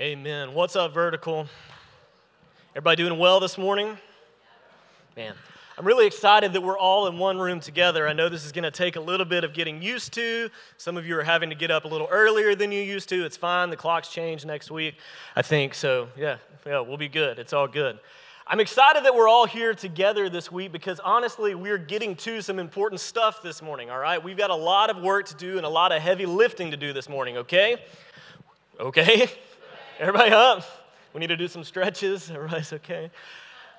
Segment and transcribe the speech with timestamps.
[0.00, 0.54] Amen.
[0.54, 1.48] What's up, Vertical?
[2.70, 3.98] Everybody doing well this morning?
[5.16, 5.34] Man,
[5.76, 8.06] I'm really excited that we're all in one room together.
[8.06, 10.50] I know this is going to take a little bit of getting used to.
[10.76, 13.24] Some of you are having to get up a little earlier than you used to.
[13.24, 13.70] It's fine.
[13.70, 14.94] The clocks change next week,
[15.34, 15.74] I think.
[15.74, 17.40] So, yeah, yeah, we'll be good.
[17.40, 17.98] It's all good.
[18.46, 22.60] I'm excited that we're all here together this week because honestly, we're getting to some
[22.60, 24.22] important stuff this morning, all right?
[24.22, 26.76] We've got a lot of work to do and a lot of heavy lifting to
[26.76, 27.78] do this morning, okay?
[28.78, 29.28] Okay?
[30.00, 30.62] Everybody up?
[31.12, 32.30] We need to do some stretches.
[32.30, 33.10] Everybody's okay.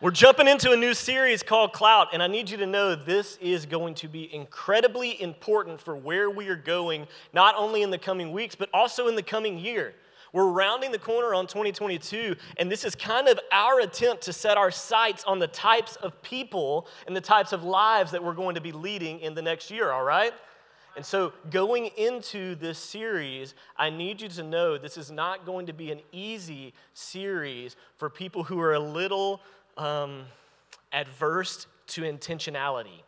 [0.02, 3.38] We're jumping into a new series called Clout, and I need you to know this
[3.40, 7.98] is going to be incredibly important for where we are going, not only in the
[7.98, 9.94] coming weeks, but also in the coming year.
[10.34, 14.58] We're rounding the corner on 2022, and this is kind of our attempt to set
[14.58, 18.56] our sights on the types of people and the types of lives that we're going
[18.56, 20.34] to be leading in the next year, all right?
[20.96, 25.68] And so, going into this series, I need you to know this is not going
[25.68, 29.42] to be an easy series for people who are a little
[29.78, 30.26] um,
[30.92, 33.02] adverse to intentionality.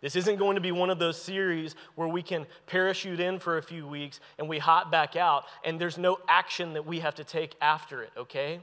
[0.00, 3.58] This isn't going to be one of those series where we can parachute in for
[3.58, 7.14] a few weeks and we hop back out, and there's no action that we have
[7.16, 8.60] to take after it, okay?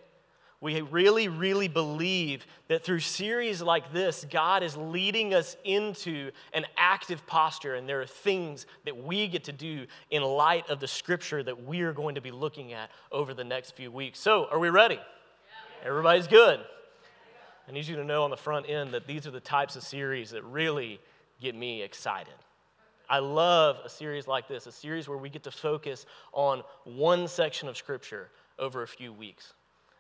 [0.64, 6.66] We really, really believe that through series like this, God is leading us into an
[6.78, 10.88] active posture, and there are things that we get to do in light of the
[10.88, 14.22] scripture that we are going to be looking at over the next few weeks.
[14.22, 14.96] So, are we ready?
[14.96, 15.90] Yeah.
[15.90, 16.62] Everybody's good.
[17.68, 19.84] I need you to know on the front end that these are the types of
[19.84, 21.02] series that really
[21.42, 22.36] get me excited.
[23.10, 27.28] I love a series like this, a series where we get to focus on one
[27.28, 29.52] section of scripture over a few weeks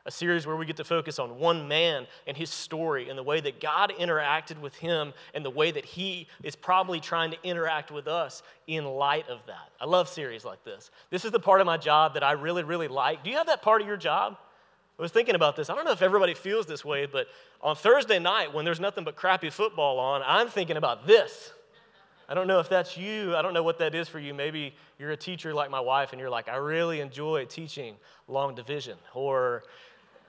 [0.06, 3.24] a series where we get to focus on one man and his story and the
[3.24, 7.38] way that God interacted with him and the way that he is probably trying to
[7.44, 9.70] interact with us in light of that.
[9.80, 10.92] I love series like this.
[11.10, 13.24] This is the part of my job that I really, really like.
[13.24, 14.38] Do you have that part of your job?
[15.00, 15.70] I was thinking about this.
[15.70, 17.28] I don't know if everybody feels this way, but
[17.62, 21.54] on Thursday night when there's nothing but crappy football on, I'm thinking about this.
[22.28, 23.36] I don't know if that's you.
[23.36, 24.34] I don't know what that is for you.
[24.34, 27.96] Maybe you're a teacher like my wife and you're like, I really enjoy teaching
[28.28, 28.98] long division.
[29.14, 29.64] Or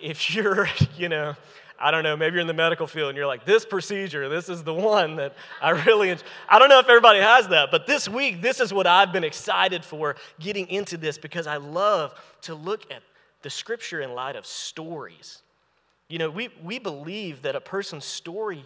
[0.01, 1.35] if you're, you know,
[1.79, 4.49] I don't know, maybe you're in the medical field and you're like, this procedure, this
[4.49, 6.25] is the one that I really, enjoy.
[6.49, 9.25] I don't know if everybody has that, but this week, this is what I've been
[9.25, 13.03] excited for getting into this because I love to look at
[13.43, 15.43] the scripture in light of stories.
[16.09, 18.65] You know, we, we believe that a person's story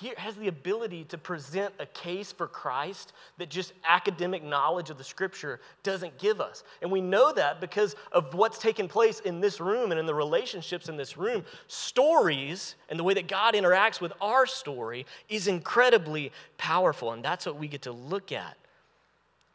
[0.00, 4.98] he has the ability to present a case for Christ that just academic knowledge of
[4.98, 6.62] the scripture doesn't give us.
[6.82, 10.14] And we know that because of what's taken place in this room and in the
[10.14, 11.44] relationships in this room.
[11.66, 17.12] Stories and the way that God interacts with our story is incredibly powerful.
[17.12, 18.56] And that's what we get to look at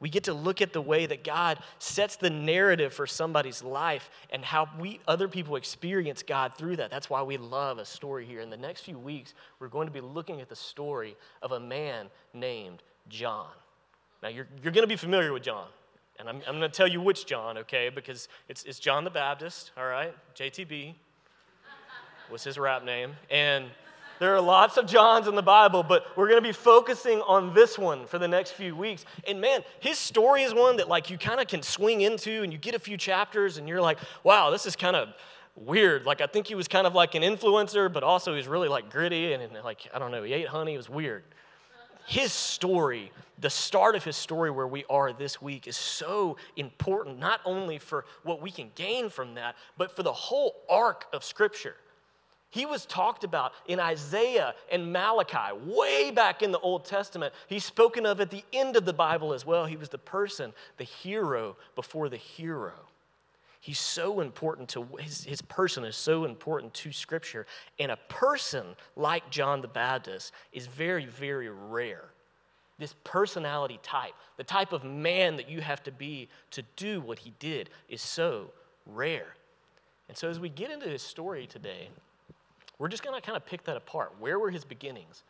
[0.04, 4.10] we get to look at the way that God sets the narrative for somebody's life
[4.32, 6.92] and how we other people experience God through that.
[6.92, 8.42] That's why we love a story here.
[8.42, 11.60] In the next few weeks, we're going to be looking at the story of a
[11.62, 13.48] man named John.
[14.22, 15.70] Now, you're, you're going to be familiar with John.
[16.20, 17.88] And I'm, I'm going to tell you which John, okay?
[17.88, 20.14] Because it's, it's John the Baptist, all right?
[20.36, 20.96] JTB
[22.30, 23.14] was his rap name.
[23.32, 23.68] And
[24.20, 27.54] there are lots of Johns in the Bible, but we're going to be focusing on
[27.54, 29.06] this one for the next few weeks.
[29.28, 32.52] And man, his story is one that like you kind of can swing into and
[32.52, 35.10] you get a few chapters and you're like, wow, this is kind of
[35.56, 36.06] weird.
[36.06, 38.90] Like I think he was kind of like an influencer, but also he's really like
[38.90, 41.24] gritty and, and like I don't know, he ate honey, it was weird.
[42.06, 47.18] His story, the start of his story where we are this week is so important,
[47.18, 51.24] not only for what we can gain from that, but for the whole arc of
[51.24, 51.76] Scripture.
[52.54, 57.34] He was talked about in Isaiah and Malachi, way back in the Old Testament.
[57.48, 59.66] He's spoken of at the end of the Bible as well.
[59.66, 62.74] He was the person, the hero before the hero.
[63.60, 67.48] He's so important to his, his person is so important to Scripture.
[67.80, 72.06] And a person like John the Baptist is very, very rare.
[72.78, 77.18] This personality type, the type of man that you have to be to do what
[77.18, 78.52] he did, is so
[78.86, 79.34] rare.
[80.08, 81.90] And so, as we get into his story today,
[82.80, 84.14] we're just going to kind of pick that apart.
[84.20, 85.24] Where were his beginnings?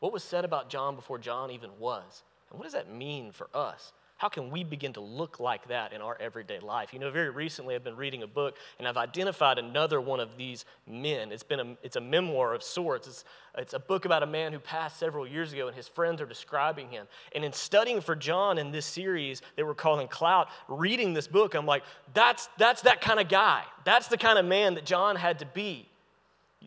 [0.00, 2.22] What was said about John before John even was?
[2.50, 3.92] And what does that mean for us?
[4.16, 6.92] How can we begin to look like that in our everyday life?
[6.92, 10.36] You know, very recently I've been reading a book and I've identified another one of
[10.36, 11.32] these men.
[11.32, 13.08] It's been a, it's a memoir of sorts.
[13.08, 13.24] It's,
[13.58, 16.26] it's a book about a man who passed several years ago and his friends are
[16.26, 17.06] describing him.
[17.34, 21.54] And in studying for John in this series that we're calling Clout, reading this book,
[21.54, 21.82] I'm like,
[22.14, 23.64] that's, that's that kind of guy.
[23.84, 25.88] That's the kind of man that John had to be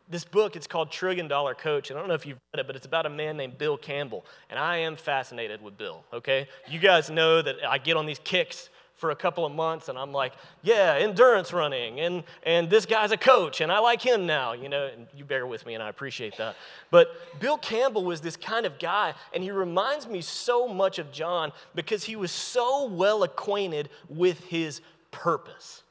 [0.10, 1.90] this book, it's called Trillion Dollar Coach.
[1.90, 3.78] and I don't know if you've read it, but it's about a man named Bill
[3.78, 4.26] Campbell.
[4.50, 6.48] And I am fascinated with Bill, okay?
[6.70, 9.98] You guys know that I get on these kicks for a couple of months and
[9.98, 10.34] I'm like,
[10.64, 14.70] yeah, endurance running and and this guy's a coach and I like him now, you
[14.70, 16.56] know, and you bear with me and I appreciate that.
[16.90, 17.10] But
[17.40, 21.52] Bill Campbell was this kind of guy and he reminds me so much of John
[21.76, 25.84] because he was so well acquainted with his purpose.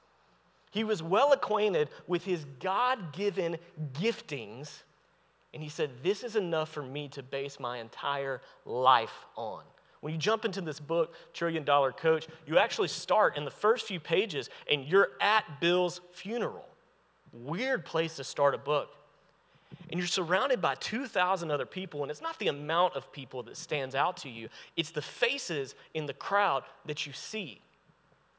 [0.76, 3.56] He was well acquainted with his God-given
[3.94, 4.82] giftings
[5.54, 9.62] and he said, This is enough for me to base my entire life on.
[10.02, 13.86] When you jump into this book, Trillion Dollar Coach, you actually start in the first
[13.86, 16.68] few pages and you're at Bill's funeral.
[17.32, 18.90] Weird place to start a book.
[19.88, 23.56] And you're surrounded by 2,000 other people, and it's not the amount of people that
[23.56, 27.62] stands out to you, it's the faces in the crowd that you see.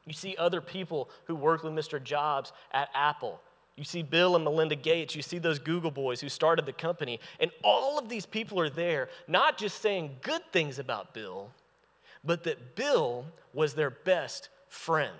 [0.08, 2.02] You see other people who worked with Mr.
[2.02, 3.40] Jobs at Apple.
[3.76, 5.14] You see Bill and Melinda Gates.
[5.14, 7.20] You see those Google boys who started the company.
[7.38, 11.50] And all of these people are there, not just saying good things about Bill,
[12.24, 15.12] but that Bill was their best friend.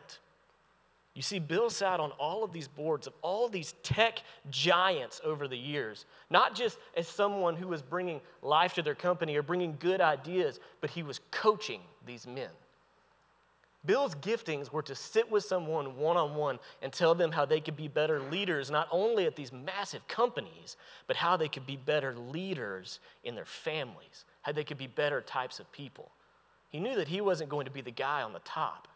[1.15, 5.49] You see, Bill sat on all of these boards of all these tech giants over
[5.49, 9.77] the years, not just as someone who was bringing life to their company or bringing
[9.79, 12.51] good ideas, but he was coaching these men.
[13.85, 17.61] Bill's giftings were to sit with someone one on one and tell them how they
[17.61, 20.77] could be better leaders, not only at these massive companies,
[21.07, 25.21] but how they could be better leaders in their families, how they could be better
[25.21, 26.11] types of people.
[26.71, 28.89] He knew that he wasn't going to be the guy on the top,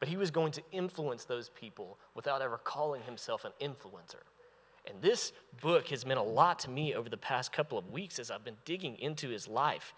[0.00, 4.22] but he was going to influence those people without ever calling himself an influencer.
[4.86, 5.32] And this
[5.62, 8.44] book has meant a lot to me over the past couple of weeks as I've
[8.44, 9.94] been digging into his life.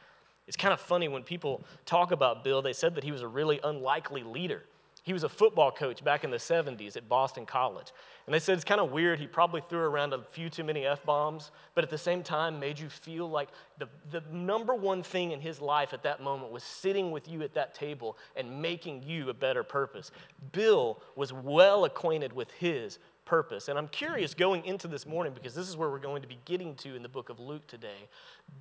[0.46, 3.28] It's kind of funny when people talk about Bill, they said that he was a
[3.28, 4.62] really unlikely leader.
[5.06, 7.92] He was a football coach back in the 70s at Boston College.
[8.26, 9.20] And they said it's kind of weird.
[9.20, 12.58] He probably threw around a few too many F bombs, but at the same time
[12.58, 16.50] made you feel like the, the number one thing in his life at that moment
[16.50, 20.10] was sitting with you at that table and making you a better purpose.
[20.50, 23.68] Bill was well acquainted with his purpose.
[23.68, 26.38] And I'm curious going into this morning because this is where we're going to be
[26.46, 28.08] getting to in the book of Luke today.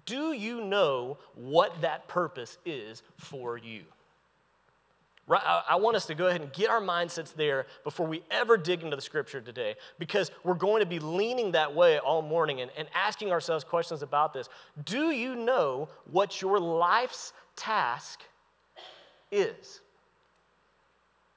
[0.05, 3.83] Do you know what that purpose is for you?
[5.27, 8.57] Right, I want us to go ahead and get our mindsets there before we ever
[8.57, 12.61] dig into the scripture today because we're going to be leaning that way all morning
[12.61, 14.49] and, and asking ourselves questions about this.
[14.83, 18.21] Do you know what your life's task
[19.31, 19.81] is?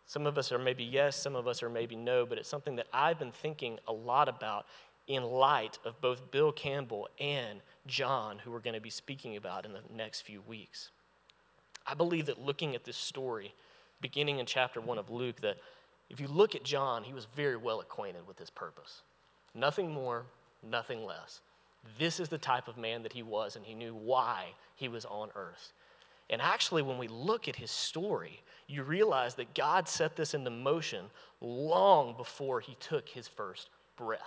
[0.08, 2.76] Some of us are maybe yes, some of us are maybe no, but it's something
[2.76, 4.64] that I've been thinking a lot about
[5.06, 9.66] in light of both Bill Campbell and John, who we're going to be speaking about
[9.66, 10.90] in the next few weeks.
[11.86, 13.52] I believe that looking at this story,
[14.00, 15.58] beginning in chapter 1 of Luke, that
[16.08, 19.02] if you look at John, he was very well acquainted with his purpose.
[19.54, 20.24] Nothing more,
[20.62, 21.42] nothing less.
[21.98, 25.04] This is the type of man that he was, and he knew why he was
[25.04, 25.72] on earth.
[26.30, 30.50] And actually, when we look at his story, you realize that God set this into
[30.50, 31.06] motion
[31.40, 34.20] long before he took his first breath.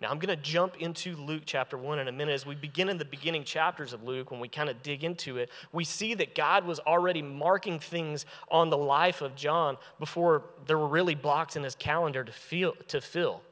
[0.00, 2.32] Now, I'm going to jump into Luke chapter 1 in a minute.
[2.32, 5.36] As we begin in the beginning chapters of Luke, when we kind of dig into
[5.36, 10.42] it, we see that God was already marking things on the life of John before
[10.66, 13.42] there were really blocks in his calendar to, feel, to fill.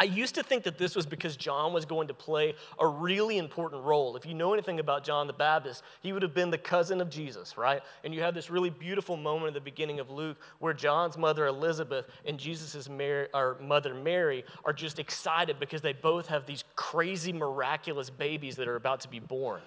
[0.00, 3.36] I used to think that this was because John was going to play a really
[3.36, 4.16] important role.
[4.16, 7.10] If you know anything about John the Baptist, he would have been the cousin of
[7.10, 7.82] Jesus, right?
[8.02, 11.46] And you have this really beautiful moment at the beginning of Luke where John's mother
[11.46, 18.08] Elizabeth and Jesus' mother Mary are just excited because they both have these crazy, miraculous
[18.08, 19.60] babies that are about to be born.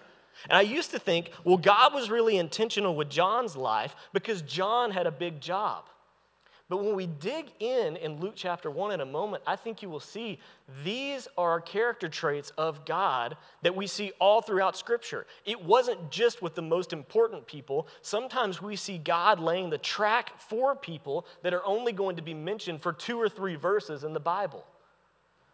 [0.50, 4.90] And I used to think, well, God was really intentional with John's life because John
[4.90, 5.86] had a big job.
[6.74, 9.92] But when we dig in in Luke chapter 1 in a moment, I think you
[9.92, 10.39] will see
[10.84, 15.27] these are character traits of God that we see all throughout Scripture.
[15.46, 17.88] It wasn't just with the most important people.
[18.01, 22.34] Sometimes we see God laying the track for people that are only going to be
[22.34, 24.65] mentioned for two or three verses in the Bible.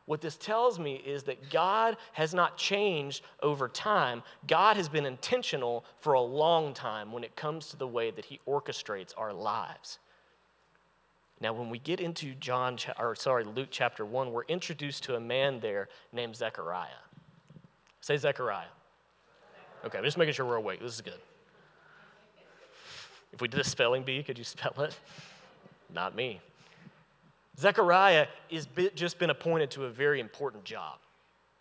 [0.05, 4.23] What this tells me is that God has not changed over time.
[4.47, 8.23] God has been intentional for a long time when it comes to the way that
[8.23, 9.99] He orchestrates our lives.
[11.41, 15.19] Now, when we get into John, or sorry, Luke chapter 1, we're introduced to a
[15.19, 16.89] man there named Zechariah.
[18.01, 18.67] Say Zechariah.
[19.85, 20.81] Okay, I'm just making sure we're awake.
[20.81, 21.19] This is good.
[23.31, 24.97] If we did a spelling bee, could you spell it?
[25.93, 26.41] Not me.
[27.57, 30.97] Zechariah is just been appointed to a very important job.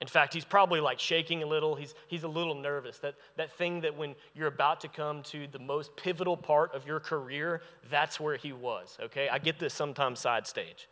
[0.00, 1.74] In fact, he's probably like shaking a little.
[1.74, 2.98] He's, he's a little nervous.
[2.98, 6.86] That, that thing that when you're about to come to the most pivotal part of
[6.86, 9.28] your career, that's where he was, okay?
[9.28, 10.88] I get this sometimes side stage,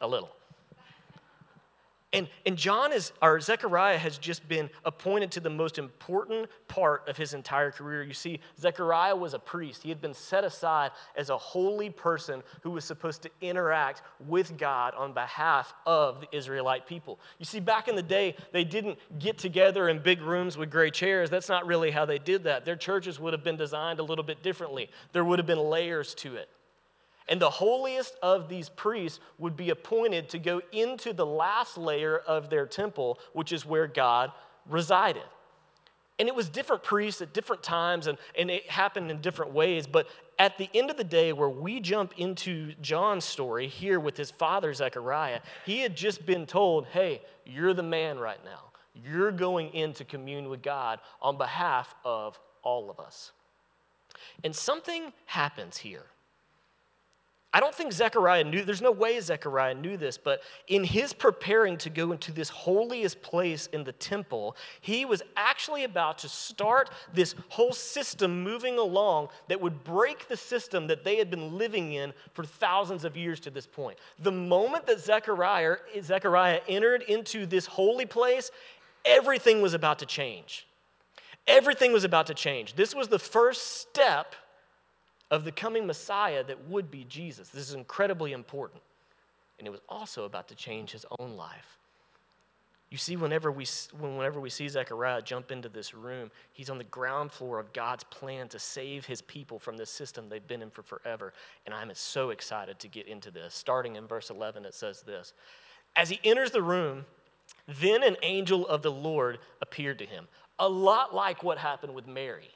[0.00, 0.30] a little.
[2.12, 7.08] And, and John is, or Zechariah has just been appointed to the most important part
[7.08, 8.02] of his entire career.
[8.02, 9.84] You see, Zechariah was a priest.
[9.84, 14.58] He had been set aside as a holy person who was supposed to interact with
[14.58, 17.20] God on behalf of the Israelite people.
[17.38, 20.90] You see, back in the day, they didn't get together in big rooms with gray
[20.90, 21.30] chairs.
[21.30, 22.64] That's not really how they did that.
[22.64, 26.12] Their churches would have been designed a little bit differently, there would have been layers
[26.16, 26.48] to it.
[27.30, 32.18] And the holiest of these priests would be appointed to go into the last layer
[32.18, 34.32] of their temple, which is where God
[34.68, 35.22] resided.
[36.18, 39.86] And it was different priests at different times, and, and it happened in different ways.
[39.86, 40.06] But
[40.38, 44.30] at the end of the day, where we jump into John's story here with his
[44.30, 48.64] father, Zechariah, he had just been told, hey, you're the man right now.
[48.92, 53.30] You're going in to commune with God on behalf of all of us.
[54.42, 56.04] And something happens here.
[57.52, 61.76] I don't think Zechariah knew, there's no way Zechariah knew this, but in his preparing
[61.78, 66.90] to go into this holiest place in the temple, he was actually about to start
[67.12, 71.92] this whole system moving along that would break the system that they had been living
[71.92, 73.98] in for thousands of years to this point.
[74.20, 78.52] The moment that Zechariah, Zechariah entered into this holy place,
[79.04, 80.68] everything was about to change.
[81.48, 82.74] Everything was about to change.
[82.74, 84.36] This was the first step
[85.30, 87.48] of the coming Messiah that would be Jesus.
[87.48, 88.82] This is incredibly important.
[89.58, 91.78] And it was also about to change his own life.
[92.90, 93.66] You see, whenever we,
[94.00, 98.02] whenever we see Zechariah jump into this room, he's on the ground floor of God's
[98.04, 101.32] plan to save his people from this system they've been in for forever.
[101.66, 103.54] And I'm so excited to get into this.
[103.54, 105.34] Starting in verse 11, it says this
[105.94, 107.04] As he enters the room,
[107.68, 110.26] then an angel of the Lord appeared to him,
[110.58, 112.50] a lot like what happened with Mary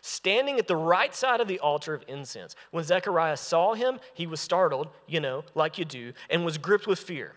[0.00, 2.54] standing at the right side of the altar of incense.
[2.70, 6.86] When Zechariah saw him, he was startled, you know, like you do, and was gripped
[6.86, 7.32] with fear.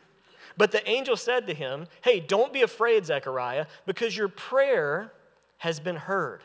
[0.58, 5.14] But the angel said to him, Hey, don't be afraid, Zechariah, because your prayer
[5.60, 6.42] has been heard.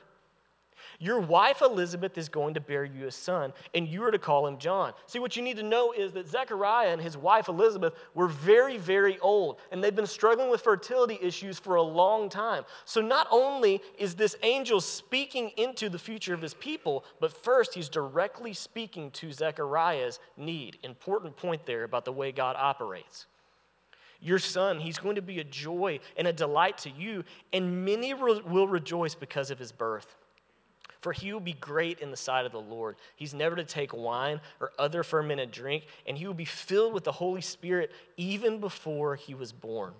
[1.02, 4.47] Your wife Elizabeth is going to bear you a son, and you are to call
[4.47, 4.92] him John.
[5.09, 8.78] See, what you need to know is that Zechariah and his wife Elizabeth were very,
[8.78, 12.62] very old, and they've been struggling with fertility issues for a long time.
[12.85, 17.75] So, not only is this angel speaking into the future of his people, but first,
[17.75, 20.78] he's directly speaking to Zechariah's need.
[20.85, 23.26] Important point there about the way God operates
[24.21, 24.78] your son.
[24.78, 29.16] He's going to be a joy and a delight to you, and many will rejoice
[29.16, 30.14] because of his birth
[31.02, 32.97] for he will be great in the sight of the Lord.
[33.16, 37.04] He's never to take wine or other fermented drink, and he will be filled with
[37.04, 39.92] the Holy Spirit even before he was born.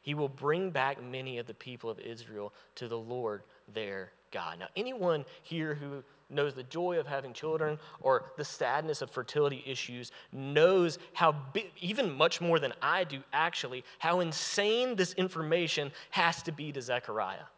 [0.00, 3.42] He will bring back many of the people of Israel to the Lord
[3.74, 4.60] their God.
[4.60, 9.64] Now, anyone here who knows the joy of having children or the sadness of fertility
[9.66, 11.34] issues knows how,
[11.80, 16.80] even much more than I do actually, how insane this information has to be to
[16.80, 17.48] Zechariah.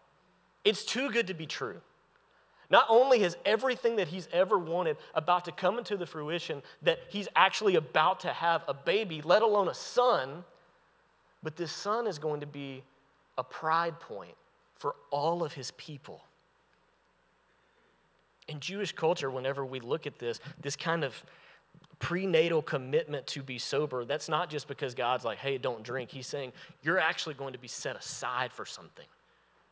[0.64, 1.82] It's too good to be true.
[2.72, 7.00] Not only is everything that he's ever wanted about to come into the fruition, that
[7.10, 10.42] he's actually about to have a baby, let alone a son,
[11.42, 12.82] but this son is going to be
[13.36, 14.34] a pride point
[14.76, 16.24] for all of his people.
[18.48, 21.22] In Jewish culture, whenever we look at this, this kind of
[21.98, 26.10] prenatal commitment to be sober, that's not just because God's like, hey, don't drink.
[26.10, 29.06] He's saying, you're actually going to be set aside for something.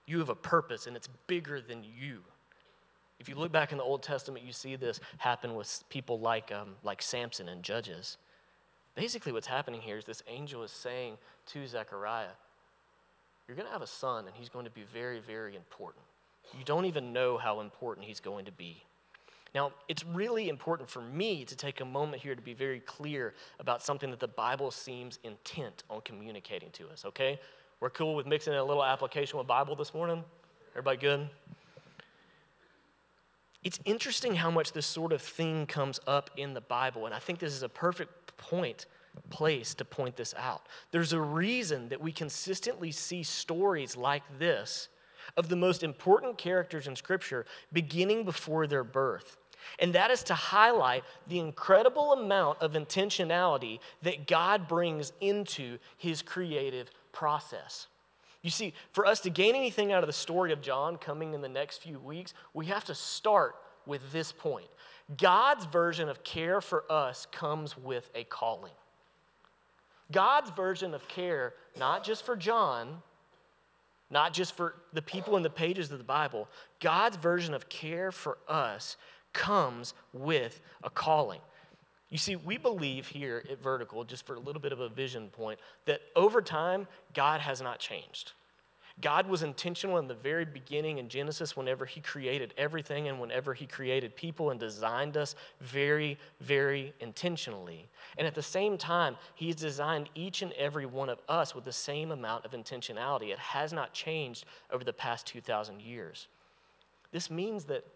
[0.05, 2.21] You have a purpose, and it's bigger than you.
[3.21, 6.51] If you look back in the Old Testament, you see this happen with people like,
[6.51, 8.17] um, like Samson and Judges.
[8.95, 12.33] Basically, what's happening here is this angel is saying to Zechariah,
[13.47, 16.03] You're going to have a son, and he's going to be very, very important.
[16.59, 18.83] You don't even know how important he's going to be.
[19.55, 23.35] Now, it's really important for me to take a moment here to be very clear
[23.59, 27.39] about something that the Bible seems intent on communicating to us, okay?
[27.81, 30.25] We're cool with mixing in a little application with Bible this morning?
[30.73, 31.29] Everybody good?
[33.63, 37.19] It's interesting how much this sort of thing comes up in the Bible, and I
[37.19, 38.87] think this is a perfect point,
[39.29, 40.67] place to point this out.
[40.93, 44.89] There's a reason that we consistently see stories like this
[45.37, 49.37] of the most important characters in Scripture beginning before their birth.
[49.79, 56.23] And that is to highlight the incredible amount of intentionality that God brings into his
[56.23, 57.87] creative process.
[58.43, 61.43] You see, for us to gain anything out of the story of John coming in
[61.43, 63.55] the next few weeks, we have to start
[63.87, 64.69] with this point.
[65.19, 68.73] God's version of care for us comes with a calling.
[70.11, 73.03] God's version of care, not just for John,
[74.11, 76.49] not just for the people in the pages of the Bible,
[76.81, 78.97] God's version of care for us
[79.33, 81.41] comes with a calling.
[82.11, 85.29] You see, we believe here at Vertical, just for a little bit of a vision
[85.29, 88.33] point, that over time, God has not changed.
[89.01, 93.55] God was intentional in the very beginning in Genesis whenever He created everything and whenever
[93.55, 97.89] He created people and designed us very, very intentionally.
[98.19, 101.73] And at the same time, He's designed each and every one of us with the
[101.73, 103.31] same amount of intentionality.
[103.31, 106.27] It has not changed over the past 2,000 years.
[107.13, 107.87] This means that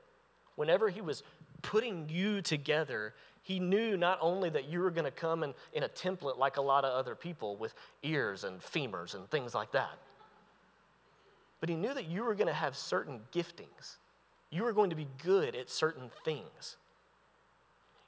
[0.57, 1.23] whenever He was
[1.63, 3.15] putting you together,
[3.45, 6.57] he knew not only that you were going to come in, in a template like
[6.57, 9.99] a lot of other people with ears and femurs and things like that,
[11.61, 13.97] but he knew that you were going to have certain giftings.
[14.51, 16.77] You were going to be good at certain things.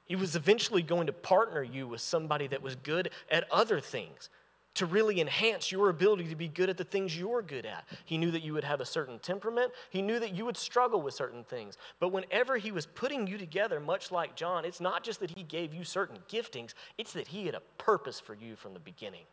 [0.05, 4.29] He was eventually going to partner you with somebody that was good at other things
[4.77, 7.83] to really enhance your ability to be good at the things you're good at.
[8.05, 9.71] He knew that you would have a certain temperament.
[9.89, 11.77] He knew that you would struggle with certain things.
[11.99, 15.41] But whenever he was putting you together, much like John, it's not just that he
[15.41, 19.23] gave you certain giftings, it's that he had a purpose for you from the beginning.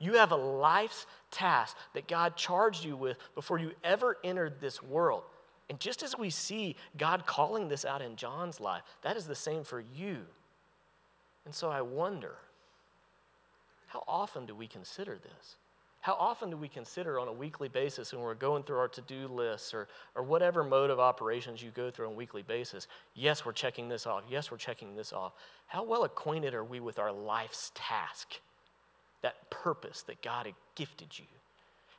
[0.00, 4.82] You have a life's task that God charged you with before you ever entered this
[4.82, 5.22] world.
[5.70, 9.36] And just as we see God calling this out in John's life, that is the
[9.36, 10.18] same for you.
[11.44, 12.34] And so I wonder
[13.94, 15.54] how often do we consider this?
[16.00, 19.00] How often do we consider on a weekly basis when we're going through our to
[19.02, 19.86] do lists or,
[20.16, 22.88] or whatever mode of operations you go through on a weekly basis?
[23.14, 24.24] Yes, we're checking this off.
[24.28, 25.32] Yes, we're checking this off.
[25.68, 28.40] How well acquainted are we with our life's task,
[29.22, 31.26] that purpose that God had gifted you?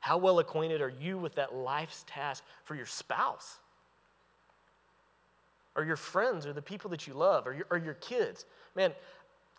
[0.02, 3.60] How well acquainted are you with that life's task for your spouse?
[5.78, 8.46] Or your friends, or the people that you love, or your, or your kids?
[8.76, 8.92] Man,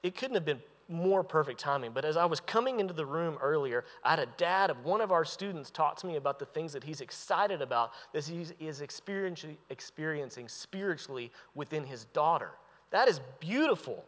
[0.03, 1.93] it couldn't have been more perfect timing.
[1.93, 5.01] But as I was coming into the room earlier, I had a dad of one
[5.01, 8.47] of our students talk to me about the things that he's excited about that he
[8.61, 12.51] is experiencing, spiritually within his daughter.
[12.91, 14.05] That is beautiful.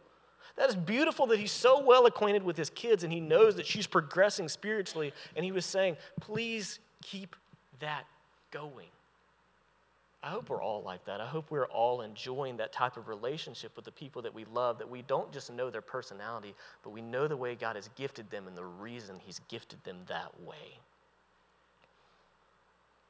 [0.55, 3.65] That is beautiful that he's so well acquainted with his kids and he knows that
[3.65, 5.13] she's progressing spiritually.
[5.35, 7.35] And he was saying, please keep
[7.79, 8.05] that
[8.51, 8.87] going.
[10.21, 11.21] I hope we're all like that.
[11.21, 14.77] I hope we're all enjoying that type of relationship with the people that we love,
[14.79, 18.29] that we don't just know their personality, but we know the way God has gifted
[18.29, 20.79] them and the reason He's gifted them that way.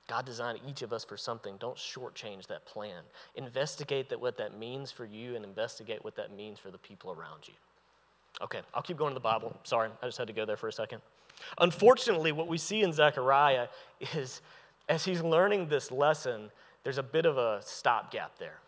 [0.07, 1.55] God designed each of us for something.
[1.59, 3.03] Don't shortchange that plan.
[3.35, 7.11] Investigate that what that means for you and investigate what that means for the people
[7.11, 7.53] around you.
[8.41, 9.55] Okay, I'll keep going to the Bible.
[9.63, 11.01] Sorry, I just had to go there for a second.
[11.59, 13.67] Unfortunately, what we see in Zechariah
[14.13, 14.41] is
[14.87, 16.49] as he's learning this lesson,
[16.83, 18.59] there's a bit of a stopgap there.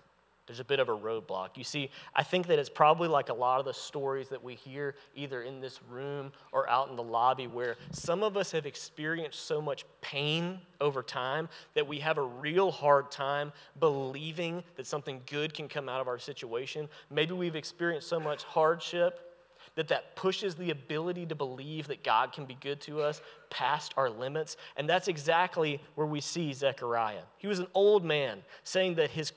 [0.47, 1.55] There's a bit of a roadblock.
[1.55, 4.55] You see, I think that it's probably like a lot of the stories that we
[4.55, 8.65] hear either in this room or out in the lobby where some of us have
[8.65, 14.85] experienced so much pain over time that we have a real hard time believing that
[14.85, 16.89] something good can come out of our situation.
[17.09, 19.30] Maybe we've experienced so much hardship
[19.75, 23.93] that that pushes the ability to believe that God can be good to us past
[23.97, 24.57] our limits.
[24.75, 27.23] And that's exactly where we see Zechariah.
[27.37, 29.31] He was an old man saying that his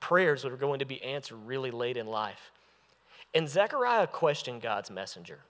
[0.00, 2.52] prayers were going to be answered really late in life.
[3.34, 5.40] And Zechariah questioned God's messenger.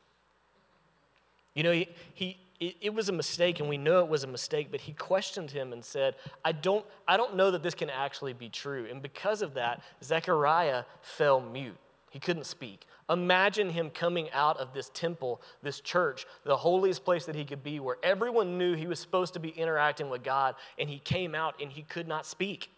[1.55, 4.69] You know, he, he it, was a mistake, and we know it was a mistake,
[4.71, 8.33] but he questioned him and said, I don't, I don't know that this can actually
[8.33, 8.87] be true.
[8.91, 11.77] And because of that, Zechariah fell mute.
[12.11, 12.87] He couldn't speak.
[13.09, 17.63] Imagine him coming out of this temple, this church, the holiest place that he could
[17.63, 21.35] be, where everyone knew he was supposed to be interacting with God, and he came
[21.35, 22.69] out and he could not speak.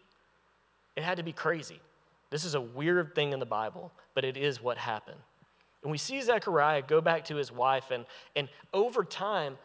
[0.96, 1.80] It had to be crazy.
[2.30, 5.20] This is a weird thing in the Bible, but it is what happened.
[5.82, 8.04] And we see Zechariah go back to his wife, and,
[8.36, 9.56] and over time,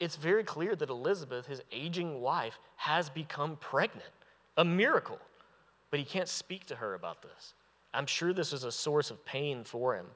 [0.00, 4.10] it's very clear that Elizabeth, his aging wife, has become pregnant.
[4.56, 5.18] A miracle.
[5.90, 7.54] But he can't speak to her about this.
[7.94, 10.06] I'm sure this was a source of pain for him.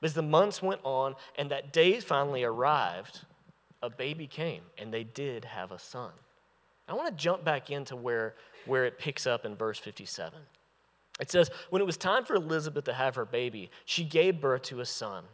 [0.00, 3.20] But as the months went on and that day finally arrived,
[3.82, 6.12] a baby came and they did have a son.
[6.88, 8.34] I want to jump back into where,
[8.66, 10.38] where it picks up in verse 57.
[11.20, 14.62] It says, When it was time for Elizabeth to have her baby, she gave birth
[14.62, 15.24] to a son.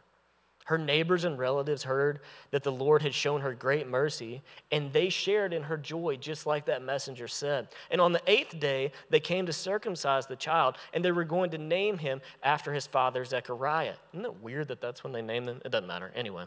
[0.70, 2.20] Her neighbors and relatives heard
[2.52, 6.46] that the Lord had shown her great mercy, and they shared in her joy, just
[6.46, 7.66] like that messenger said.
[7.90, 11.50] And on the eighth day, they came to circumcise the child, and they were going
[11.50, 13.94] to name him after his father Zechariah.
[14.14, 15.60] Isn't it weird that that's when they named him?
[15.64, 16.12] It doesn't matter.
[16.14, 16.44] Anyway.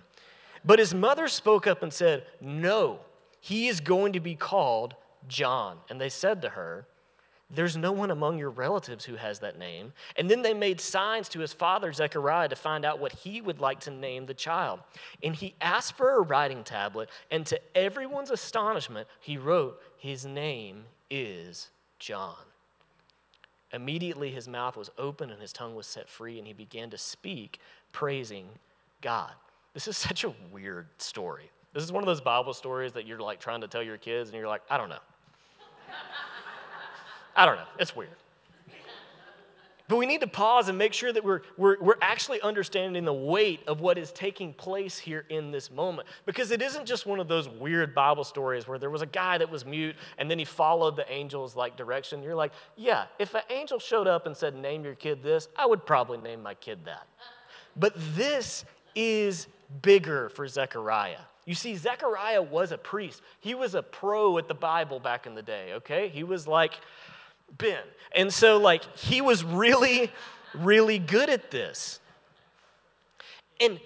[0.64, 3.00] But his mother spoke up and said, No,
[3.42, 4.96] he is going to be called
[5.28, 5.80] John.
[5.90, 6.88] And they said to her,
[7.50, 9.94] there's no one among your relatives who has that name.
[10.16, 13.60] And then they made signs to his father, Zechariah, to find out what he would
[13.60, 14.80] like to name the child.
[15.22, 20.86] And he asked for a writing tablet, and to everyone's astonishment, he wrote, His name
[21.10, 22.36] is John.
[23.72, 26.98] Immediately his mouth was open and his tongue was set free, and he began to
[26.98, 27.60] speak,
[27.92, 28.48] praising
[29.02, 29.32] God.
[29.74, 31.50] This is such a weird story.
[31.74, 34.30] This is one of those Bible stories that you're like trying to tell your kids,
[34.30, 35.00] and you're like, I don't know.
[37.36, 37.68] I don't know.
[37.80, 38.16] It's weird.
[39.90, 43.14] But we need to pause and make sure that we're, we're, we're actually understanding the
[43.14, 46.08] weight of what is taking place here in this moment.
[46.26, 49.38] Because it isn't just one of those weird Bible stories where there was a guy
[49.38, 52.24] that was mute and then he followed the angel's like direction.
[52.24, 55.66] You're like, yeah, if an angel showed up and said, name your kid this, I
[55.66, 57.06] would probably name my kid that.
[57.76, 58.64] But this
[58.96, 59.48] is
[59.82, 61.20] bigger for Zechariah.
[61.46, 63.22] You see, Zechariah was a priest.
[63.42, 66.08] He was a pro at the Bible back in the day, okay?
[66.08, 66.80] He was like,
[67.58, 67.84] Ben.
[68.16, 70.12] And so, like, he was really,
[70.54, 72.00] really good at this.
[73.60, 73.80] And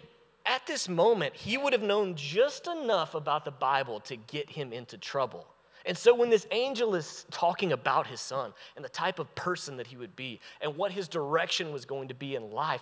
[0.46, 4.72] at this moment, he would have known just enough about the Bible to get him
[4.72, 5.46] into trouble.
[5.86, 9.78] And so, when this angel is talking about his son and the type of person
[9.78, 12.82] that he would be and what his direction was going to be in life,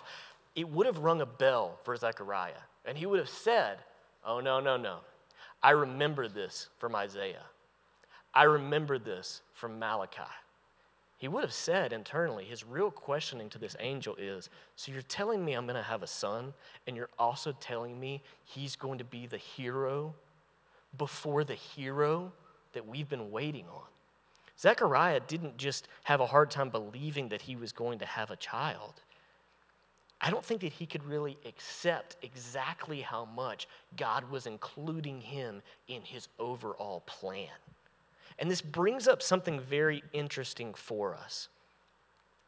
[0.54, 2.54] it would have rung a bell for Zechariah.
[2.84, 3.78] And he would have said,
[4.24, 4.98] Oh, no, no, no.
[5.62, 7.44] I remember this from Isaiah.
[8.34, 10.22] I remember this from Malachi.
[11.26, 15.44] He would have said internally, his real questioning to this angel is So you're telling
[15.44, 16.54] me I'm going to have a son,
[16.86, 20.14] and you're also telling me he's going to be the hero
[20.96, 22.30] before the hero
[22.74, 23.88] that we've been waiting on?
[24.56, 28.36] Zechariah didn't just have a hard time believing that he was going to have a
[28.36, 29.02] child.
[30.20, 35.60] I don't think that he could really accept exactly how much God was including him
[35.88, 37.48] in his overall plan.
[38.38, 41.48] And this brings up something very interesting for us.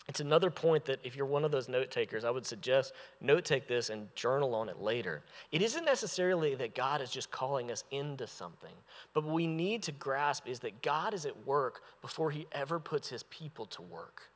[0.09, 3.44] It's another point that if you're one of those note takers, I would suggest note
[3.44, 5.22] take this and journal on it later.
[5.53, 8.72] It isn't necessarily that God is just calling us into something,
[9.12, 12.81] but what we need to grasp is that God is at work before he ever
[12.81, 14.31] puts his people to work.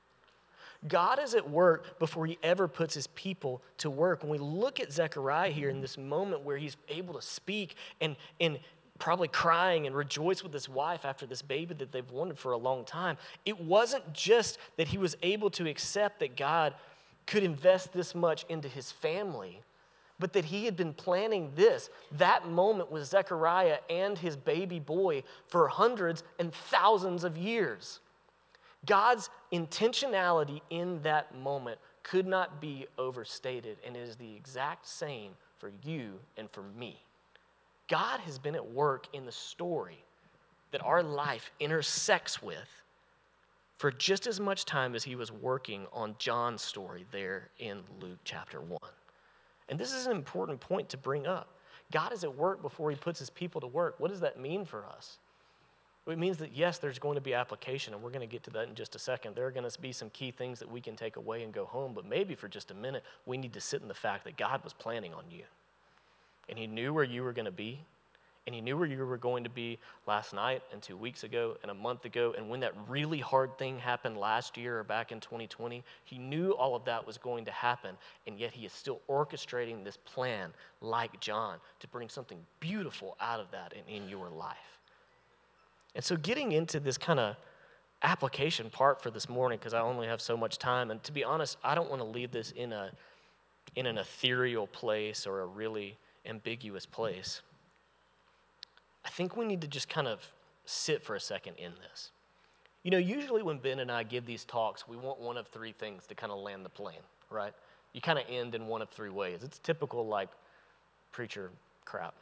[0.88, 4.22] God is at work before he ever puts his people to work.
[4.22, 8.16] When we look at Zechariah here in this moment where he's able to speak and,
[8.40, 8.58] and
[9.02, 12.56] probably crying and rejoice with his wife after this baby that they've wanted for a
[12.56, 13.16] long time.
[13.44, 16.72] It wasn't just that he was able to accept that God
[17.26, 19.60] could invest this much into his family,
[20.20, 25.24] but that he had been planning this, that moment with Zechariah and his baby boy
[25.48, 27.98] for hundreds and thousands of years.
[28.86, 35.32] God's intentionality in that moment could not be overstated, and it is the exact same
[35.58, 37.02] for you and for me.
[37.92, 40.02] God has been at work in the story
[40.70, 42.80] that our life intersects with
[43.76, 48.20] for just as much time as he was working on John's story there in Luke
[48.24, 48.78] chapter 1.
[49.68, 51.48] And this is an important point to bring up.
[51.92, 53.96] God is at work before he puts his people to work.
[53.98, 55.18] What does that mean for us?
[56.06, 58.50] It means that, yes, there's going to be application, and we're going to get to
[58.52, 59.36] that in just a second.
[59.36, 61.66] There are going to be some key things that we can take away and go
[61.66, 64.38] home, but maybe for just a minute, we need to sit in the fact that
[64.38, 65.44] God was planning on you
[66.48, 67.84] and He knew where you were going to be.
[68.46, 71.56] And he knew where you were going to be last night and two weeks ago
[71.62, 72.34] and a month ago.
[72.36, 76.50] And when that really hard thing happened last year or back in 2020, he knew
[76.50, 77.96] all of that was going to happen.
[78.26, 80.50] And yet he is still orchestrating this plan,
[80.80, 84.56] like John, to bring something beautiful out of that in, in your life.
[85.94, 87.36] And so, getting into this kind of
[88.02, 90.90] application part for this morning, because I only have so much time.
[90.90, 92.90] And to be honest, I don't want to leave this in, a,
[93.76, 97.42] in an ethereal place or a really ambiguous place.
[99.04, 100.32] I think we need to just kind of
[100.64, 102.10] sit for a second in this.
[102.82, 105.72] You know, usually when Ben and I give these talks, we want one of three
[105.72, 107.52] things to kind of land the plane, right?
[107.92, 109.42] You kind of end in one of three ways.
[109.42, 110.28] It's typical, like,
[111.12, 111.50] preacher
[111.84, 112.14] crap.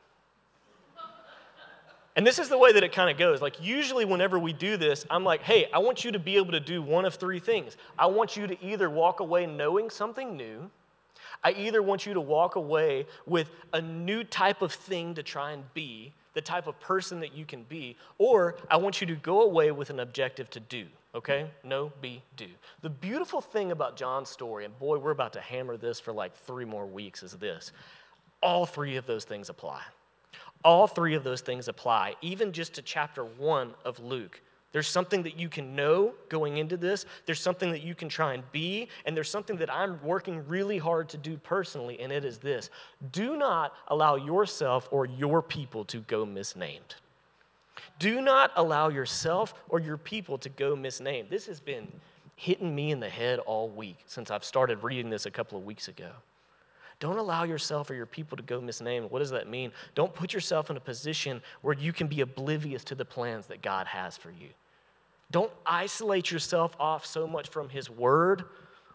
[2.17, 3.41] And this is the way that it kind of goes.
[3.41, 6.53] Like, usually, whenever we do this, I'm like, hey, I want you to be able
[6.53, 7.77] to do one of three things.
[7.99, 10.71] I want you to either walk away knowing something new,
[11.43, 15.53] I either want you to walk away with a new type of thing to try
[15.53, 19.17] and be, the type of person that you can be, or I want you to
[19.17, 20.87] go away with an objective to do.
[21.15, 21.51] Okay?
[21.65, 22.47] No, be, do.
[22.83, 26.37] The beautiful thing about John's story, and boy, we're about to hammer this for like
[26.37, 27.73] three more weeks, is this
[28.43, 29.83] all three of those things apply.
[30.65, 34.41] All three of those things apply, even just to chapter one of Luke.
[34.73, 37.05] There's something that you can know going into this.
[37.27, 38.89] There's something that you can try and be.
[39.05, 42.71] And there's something that I'm working really hard to do personally, and it is this
[43.11, 46.95] do not allow yourself or your people to go misnamed.
[47.99, 51.29] Do not allow yourself or your people to go misnamed.
[51.31, 51.89] This has been
[52.37, 55.65] hitting me in the head all week since I've started reading this a couple of
[55.65, 56.11] weeks ago.
[57.01, 59.11] Don't allow yourself or your people to go misnamed.
[59.11, 59.73] What does that mean?
[59.95, 63.63] Don't put yourself in a position where you can be oblivious to the plans that
[63.63, 64.49] God has for you.
[65.31, 68.45] Don't isolate yourself off so much from His Word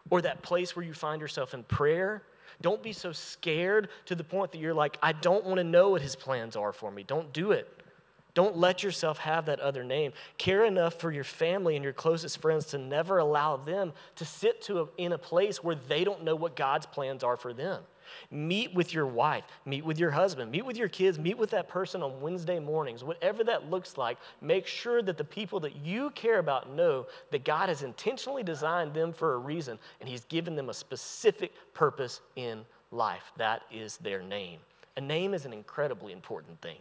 [0.10, 2.24] or that place where you find yourself in prayer.
[2.62, 5.90] Don't be so scared to the point that you're like, I don't want to know
[5.90, 7.04] what His plans are for me.
[7.04, 7.70] Don't do it.
[8.34, 10.12] Don't let yourself have that other name.
[10.38, 14.62] Care enough for your family and your closest friends to never allow them to sit
[14.64, 17.82] to a, in a place where they don't know what God's plans are for them.
[18.32, 21.68] Meet with your wife, meet with your husband, meet with your kids, meet with that
[21.68, 24.18] person on Wednesday mornings, whatever that looks like.
[24.42, 28.94] Make sure that the people that you care about know that God has intentionally designed
[28.94, 33.32] them for a reason and He's given them a specific purpose in life.
[33.38, 34.60] That is their name.
[34.98, 36.78] A name is an incredibly important thing.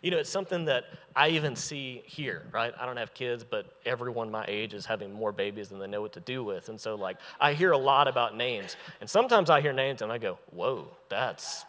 [0.00, 2.72] You know, it's something that I even see here, right?
[2.78, 6.00] I don't have kids, but everyone my age is having more babies than they know
[6.00, 6.68] what to do with.
[6.68, 8.76] And so, like, I hear a lot about names.
[9.00, 11.64] And sometimes I hear names and I go, whoa, that's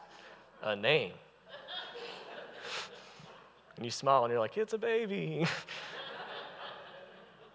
[0.61, 1.13] a name.
[3.75, 5.45] And you smile and you're like, it's a baby.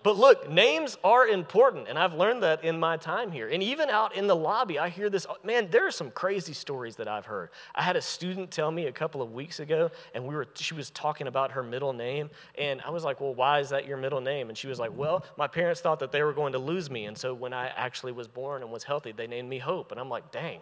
[0.05, 3.49] But look, names are important, and I've learned that in my time here.
[3.49, 6.95] And even out in the lobby, I hear this man, there are some crazy stories
[6.97, 7.51] that I've heard.
[7.75, 10.75] I had a student tell me a couple of weeks ago, and we were she
[10.75, 13.97] was talking about her middle name, and I was like, Well, why is that your
[13.97, 14.49] middle name?
[14.49, 17.07] And she was like, Well, my parents thought that they were going to lose me,
[17.07, 19.91] and so when I actually was born and was healthy, they named me Hope.
[19.91, 20.61] And I'm like, dang,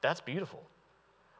[0.00, 0.62] that's beautiful.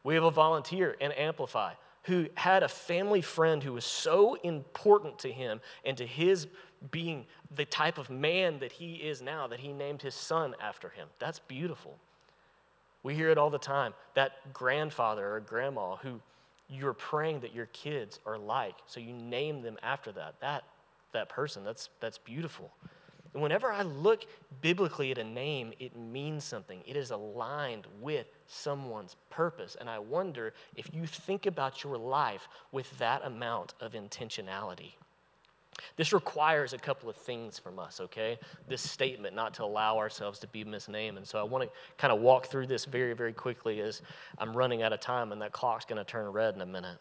[0.04, 5.18] We have a volunteer and Amplify who had a family friend who was so important
[5.20, 6.48] to him and to his
[6.90, 10.88] being the type of man that he is now, that he named his son after
[10.88, 11.08] him.
[11.18, 11.96] That's beautiful.
[13.02, 13.94] We hear it all the time.
[14.14, 16.20] That grandfather or grandma who
[16.68, 20.40] you're praying that your kids are like, so you name them after that.
[20.40, 20.64] That,
[21.12, 22.72] that person, that's, that's beautiful.
[23.32, 24.26] Whenever I look
[24.60, 26.82] biblically at a name, it means something.
[26.86, 29.76] It is aligned with someone's purpose.
[29.80, 34.92] And I wonder if you think about your life with that amount of intentionality.
[35.96, 38.38] This requires a couple of things from us, okay?
[38.68, 41.16] This statement, not to allow ourselves to be misnamed.
[41.16, 44.02] And so I want to kind of walk through this very, very quickly as
[44.36, 46.98] I'm running out of time and that clock's going to turn red in a minute.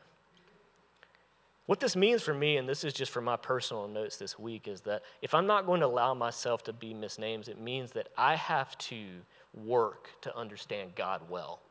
[1.72, 4.68] What this means for me, and this is just for my personal notes this week,
[4.68, 8.10] is that if I'm not going to allow myself to be misnamed, it means that
[8.18, 9.06] I have to
[9.54, 11.62] work to understand God well,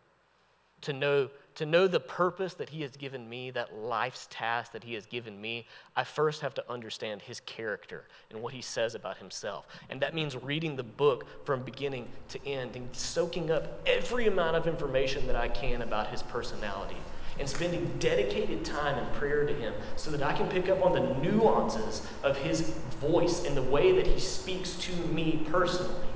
[0.81, 4.85] to know to know the purpose that He has given me, that life's task that
[4.85, 8.95] He has given me, I first have to understand His character and what He says
[8.95, 9.67] about Himself.
[9.91, 14.57] And that means reading the book from beginning to end and soaking up every amount
[14.57, 16.97] of information that I can about His personality
[17.38, 20.93] and spending dedicated time in prayer to Him so that I can pick up on
[20.93, 26.09] the nuances of His voice and the way that He speaks to me personally.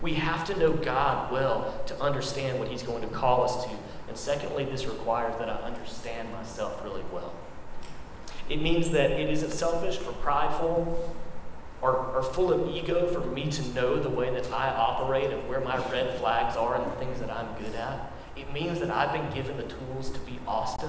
[0.00, 3.70] We have to know God well to understand what He's going to call us to
[4.10, 7.32] and secondly, this requires that I understand myself really well.
[8.48, 11.16] It means that it isn't selfish or prideful
[11.80, 15.48] or, or full of ego for me to know the way that I operate and
[15.48, 18.12] where my red flags are and the things that I'm good at.
[18.40, 20.88] It means that I've been given the tools to be Austin,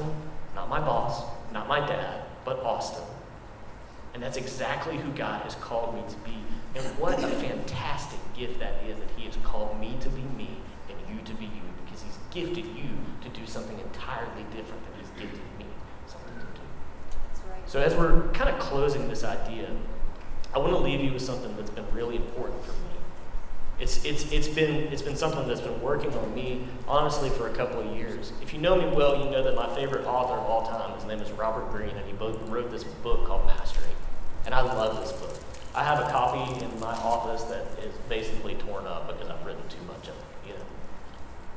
[0.55, 3.03] not my boss, not my dad, but Austin.
[4.13, 6.37] And that's exactly who God has called me to be.
[6.75, 10.57] And what a fantastic gift that is that He has called me to be me
[10.89, 12.89] and you to be you because He's gifted you
[13.21, 15.65] to do something entirely different than He's gifted me
[16.07, 17.49] something to do.
[17.49, 17.69] Right.
[17.69, 19.69] So, as we're kind of closing this idea,
[20.53, 22.90] I want to leave you with something that's been really important for me.
[23.81, 27.53] It's, it's, it's, been, it's been something that's been working on me, honestly, for a
[27.53, 28.31] couple of years.
[28.39, 31.05] If you know me well, you know that my favorite author of all time, his
[31.05, 33.89] name is Robert Greene, and he wrote this book called Mastery.
[34.45, 35.35] And I love this book.
[35.73, 39.63] I have a copy in my office that is basically torn up because I've written
[39.67, 40.49] too much of it.
[40.49, 40.65] you know.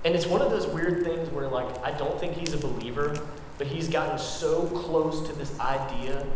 [0.05, 3.15] And it's one of those weird things where, like, I don't think he's a believer,
[3.59, 6.27] but he's gotten so close to this idea,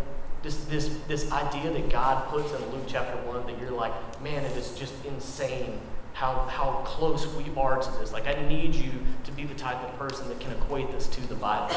[0.43, 4.45] this, this, this idea that God puts in Luke chapter 1 that you're like, man,
[4.45, 5.81] it is just insane
[6.13, 8.13] how, how close we are to this.
[8.13, 8.91] Like, I need you
[9.25, 11.75] to be the type of person that can equate this to the Bible.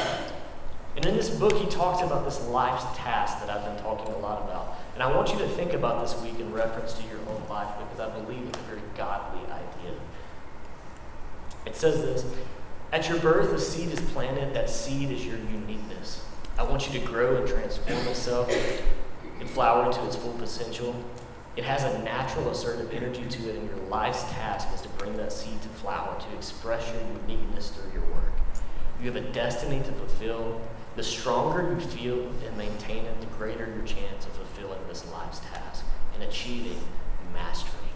[0.96, 4.18] And in this book, he talks about this life's task that I've been talking a
[4.18, 4.78] lot about.
[4.94, 7.68] And I want you to think about this week in reference to your own life
[7.78, 9.98] because I believe it's a very godly idea.
[11.64, 12.24] It says this
[12.92, 14.54] At your birth, a seed is planted.
[14.54, 16.24] That seed is your uniqueness.
[16.58, 18.52] I want you to grow and transform itself
[19.40, 20.94] and flower into its full potential.
[21.56, 25.16] It has a natural, assertive energy to it, and your life's task is to bring
[25.16, 28.32] that seed to flower, to express your uniqueness through your work.
[29.00, 30.60] You have a destiny to fulfill.
[30.94, 35.40] The stronger you feel and maintain it, the greater your chance of fulfilling this life's
[35.40, 35.84] task
[36.14, 36.78] and achieving
[37.32, 37.88] mastery.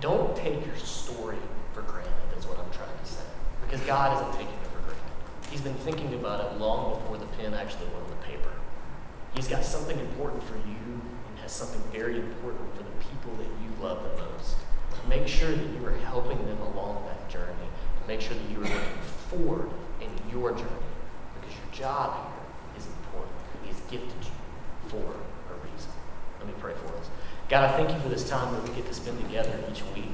[0.00, 1.38] Don't take your story
[1.72, 3.24] for granted, is what I'm trying to say.
[3.64, 4.63] Because God isn't taking.
[5.54, 8.50] He's been thinking about it long before the pen actually went on the paper.
[9.36, 13.46] He's got something important for you and has something very important for the people that
[13.62, 14.56] you love the most.
[15.08, 17.52] Make sure that you are helping them along that journey.
[17.98, 20.90] And Make sure that you are looking forward in your journey
[21.40, 23.36] because your job here is important.
[23.62, 25.92] He's gifted you for a reason.
[26.40, 27.08] Let me pray for us.
[27.48, 30.10] God, I thank you for this time that we get to spend together each week.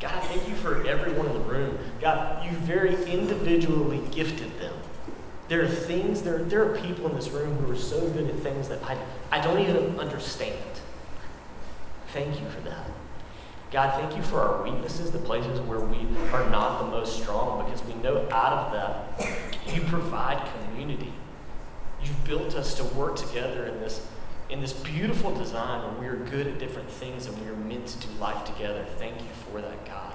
[0.00, 1.78] God, thank you for everyone in the room.
[2.00, 4.74] God, you very individually gifted them.
[5.48, 8.36] There are things, there, there are people in this room who are so good at
[8.40, 8.98] things that I,
[9.30, 10.58] I don't even understand.
[12.08, 12.86] Thank you for that.
[13.72, 15.98] God, thank you for our weaknesses, the places where we
[16.32, 21.12] are not the most strong, because we know out of that you provide community.
[22.02, 24.06] You've built us to work together in this,
[24.48, 27.86] in this beautiful design where we are good at different things and we are meant
[27.88, 28.84] to do life together.
[28.98, 30.12] Thank you for that, God.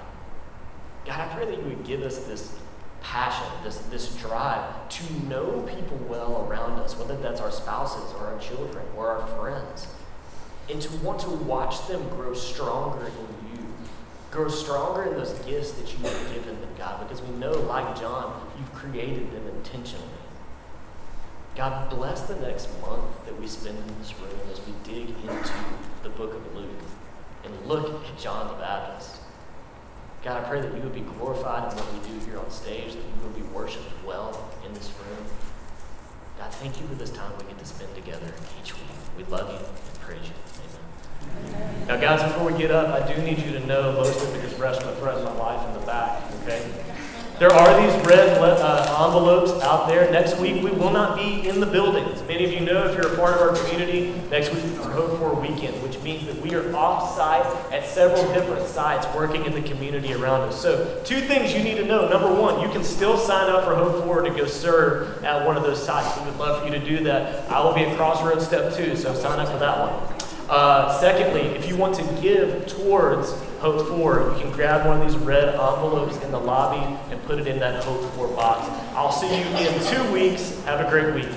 [1.04, 2.58] God, I pray that you would give us this
[3.02, 8.28] passion, this, this drive to know people well around us, whether that's our spouses or
[8.28, 9.88] our children or our friends,
[10.70, 13.66] and to want to watch them grow stronger in you,
[14.30, 17.98] grow stronger in those gifts that you have given them, God, because we know, like
[18.00, 20.06] John, you've created them intentionally.
[21.54, 25.52] God, bless the next month that we spend in this room as we dig into
[26.02, 26.70] the book of Luke
[27.44, 29.16] and look at John the Baptist.
[30.24, 32.94] God, I pray that you would be glorified in what we do here on stage,
[32.94, 35.26] that you would be worshiped well in this room.
[36.38, 38.82] God, thank you for this time we get to spend together each week.
[39.18, 40.34] We love you and praise you.
[41.44, 41.86] Amen.
[41.86, 44.44] Now, guys, before we get up, I do need you to know most of it
[44.44, 46.81] is rest my thread my life in the back, okay?
[47.42, 50.08] There are these red uh, envelopes out there.
[50.12, 52.22] Next week, we will not be in the buildings.
[52.28, 54.92] Many of you know if you're a part of our community, next week is our
[54.92, 59.44] Hope for Weekend, which means that we are off site at several different sites working
[59.44, 60.62] in the community around us.
[60.62, 62.08] So, two things you need to know.
[62.08, 65.56] Number one, you can still sign up for Hope For to go serve at one
[65.56, 66.16] of those sites.
[66.20, 67.50] We would love for you to do that.
[67.50, 70.48] I will be at Crossroads Step 2, so sign up for that one.
[70.48, 75.06] Uh, secondly, if you want to give towards Hope For, you can grab one of
[75.06, 78.68] these red envelopes in the lobby and put it in that Hope For box.
[78.96, 80.60] I'll see you in two weeks.
[80.64, 81.28] Have a great week.